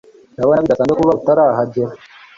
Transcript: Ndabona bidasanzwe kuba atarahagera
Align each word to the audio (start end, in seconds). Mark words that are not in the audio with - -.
Ndabona 0.35 0.63
bidasanzwe 0.63 0.93
kuba 0.99 1.13
atarahagera 1.19 1.91